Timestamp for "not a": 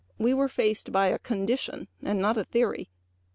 2.17-2.43